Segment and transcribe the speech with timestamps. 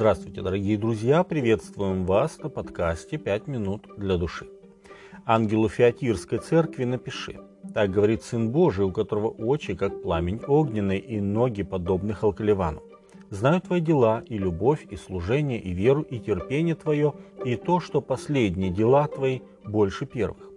[0.00, 1.22] Здравствуйте, дорогие друзья!
[1.24, 4.46] Приветствуем вас на подкасте «Пять минут для души».
[5.26, 7.38] Ангелу Феатирской церкви напиши.
[7.74, 12.82] Так говорит Сын Божий, у которого очи, как пламень огненный, и ноги, подобны халкаливану.
[13.28, 17.12] Знаю твои дела, и любовь, и служение, и веру, и терпение твое,
[17.44, 20.49] и то, что последние дела твои больше первых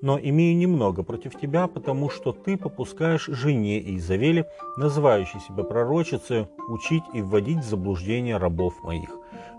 [0.00, 4.46] но имею немного против тебя, потому что ты попускаешь жене Изавели,
[4.76, 9.10] называющей себя пророчицей, учить и вводить в заблуждение рабов моих,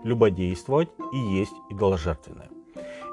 [0.04, 2.48] любодействовать и есть идоложертвенное.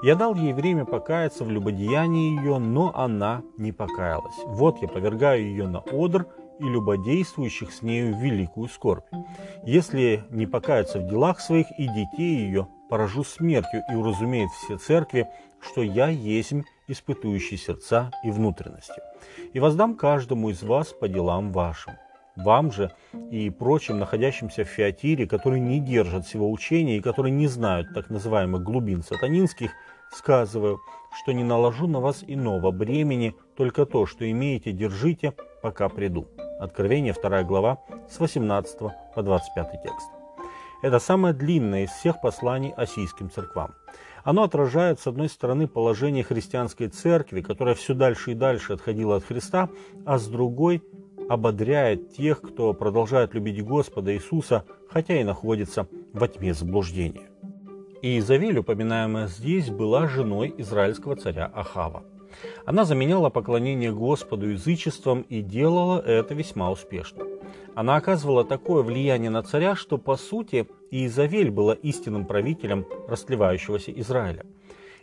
[0.04, 4.36] Я дал ей время покаяться в любодеянии ее, но она не покаялась.
[4.46, 6.28] Вот я повергаю ее на одр
[6.60, 9.06] и любодействующих с нею великую скорбь.
[9.64, 15.28] Если не покаяться в делах своих, и детей ее поражу смертью, и уразумеет все церкви,
[15.60, 16.54] что я есть
[16.88, 19.02] испытующий сердца и внутренности,
[19.54, 21.94] и воздам каждому из вас по делам вашим.
[22.36, 22.92] Вам же
[23.32, 28.10] и прочим, находящимся в Феатире, которые не держат всего учения и которые не знают так
[28.10, 29.72] называемых глубин сатанинских,
[30.12, 30.80] сказываю,
[31.22, 36.28] что не наложу на вас иного бремени, только то, что имеете, держите, пока приду.
[36.60, 38.80] Откровение 2 глава с 18
[39.16, 40.15] по 25 текст.
[40.82, 43.74] Это самое длинное из всех посланий осийским церквам.
[44.24, 49.24] Оно отражает, с одной стороны, положение христианской церкви, которая все дальше и дальше отходила от
[49.24, 49.70] Христа,
[50.06, 50.84] а с другой
[51.30, 57.30] ободряет тех, кто продолжает любить Господа Иисуса, хотя и находится во тьме заблуждения.
[58.02, 62.04] И Изавель, упоминаемая здесь, была женой израильского царя Ахава.
[62.66, 67.26] Она заменяла поклонение Господу язычеством и делала это весьма успешно.
[67.76, 73.92] Она оказывала такое влияние на царя, что по сути и Изавель была истинным правителем растлевающегося
[74.00, 74.46] Израиля.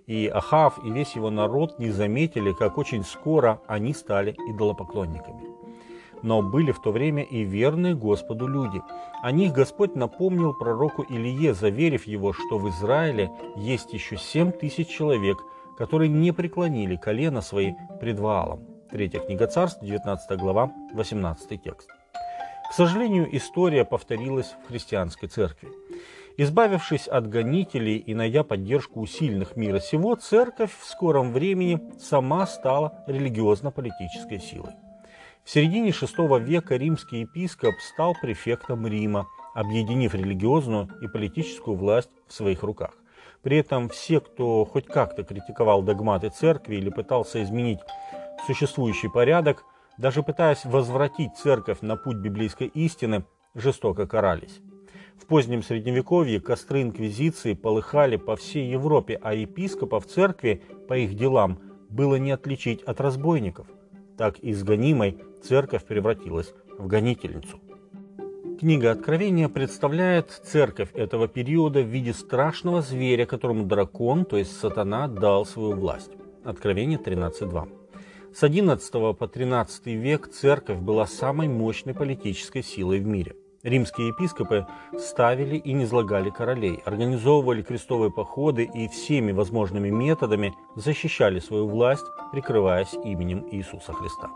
[0.07, 5.43] И Ахав и весь его народ не заметили, как очень скоро они стали идолопоклонниками.
[6.23, 8.81] Но были в то время и верные Господу люди.
[9.23, 14.89] О них Господь напомнил пророку Илие, заверив его, что в Израиле есть еще семь тысяч
[14.89, 15.39] человек,
[15.77, 18.67] которые не преклонили колено свои пред Ваалом.
[18.91, 21.89] Третья книга царств, 19 глава, 18 текст.
[22.71, 25.69] К сожалению, история повторилась в христианской церкви.
[26.39, 32.47] Избавившись от гонителей и найдя поддержку у сильных мира сего, церковь в скором времени сама
[32.47, 34.73] стала религиозно-политической силой.
[35.45, 42.33] В середине VI века римский епископ стал префектом Рима, объединив религиозную и политическую власть в
[42.33, 42.95] своих руках.
[43.43, 47.81] При этом все, кто хоть как-то критиковал догматы церкви или пытался изменить
[48.47, 49.65] существующий порядок,
[49.99, 54.61] даже пытаясь возвратить церковь на путь библейской истины, жестоко карались.
[55.21, 61.61] В позднем Средневековье костры инквизиции полыхали по всей Европе, а епископов церкви по их делам
[61.89, 63.67] было не отличить от разбойников.
[64.17, 64.65] Так из
[65.43, 67.61] церковь превратилась в гонительницу.
[68.63, 75.09] Книга Откровения представляет церковь этого периода в виде страшного зверя, которому дракон, то есть сатана,
[75.09, 76.13] дал свою власть.
[76.45, 77.69] Откровение 13.2.
[78.33, 83.35] С XI по XIII век церковь была самой мощной политической силой в мире.
[83.65, 84.65] Римские епископы
[84.97, 92.95] ставили и низлагали королей, организовывали крестовые походы и всеми возможными методами защищали свою власть, прикрываясь
[92.95, 94.31] именем Иисуса Христа.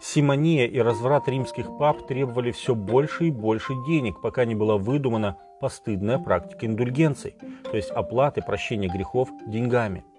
[0.00, 5.36] Симония и разврат римских пап требовали все больше и больше денег, пока не была выдумана
[5.60, 7.34] постыдная практика индульгенций,
[7.64, 10.04] то есть оплаты прощения грехов деньгами–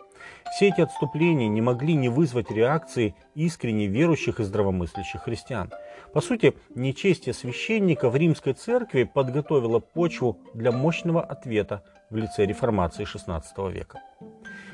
[0.52, 5.72] все эти отступления не могли не вызвать реакции искренне верующих и здравомыслящих христиан.
[6.14, 13.06] По сути, нечестие священника в римской церкви подготовило почву для мощного ответа в лице реформации
[13.06, 14.02] XVI века.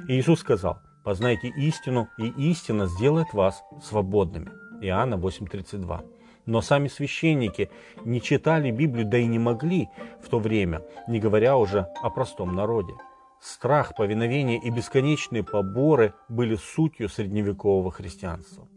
[0.07, 4.64] Иисус сказал, «Познайте истину, и истина сделает вас свободными».
[4.87, 6.03] Иоанна 8:32.
[6.45, 7.69] Но сами священники
[8.05, 9.89] не читали Библию, да и не могли
[10.21, 12.93] в то время, не говоря уже о простом народе.
[13.41, 18.67] Страх, повиновение и бесконечные поборы были сутью средневекового христианства.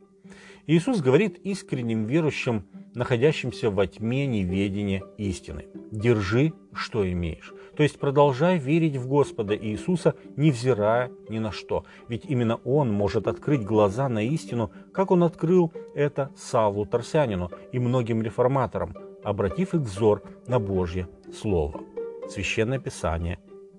[0.68, 5.64] Иисус говорит искренним верующим, находящимся во тьме неведения истины.
[5.90, 7.54] Держи, что имеешь.
[7.75, 11.87] То есть продолжай верить в Господа Иисуса, невзирая ни на что.
[12.08, 17.78] Ведь именно Он может открыть глаза на истину, как Он открыл это Савлу Тарсянину и
[17.78, 18.94] многим реформаторам,
[19.25, 21.81] обратив их взор на Божье Слово,
[22.28, 23.38] Священное Писание,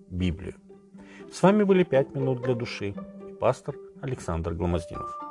[0.10, 0.56] Библию.
[1.32, 2.96] С вами были «Пять минут для души»
[3.30, 5.29] и пастор Александр Гломоздинов.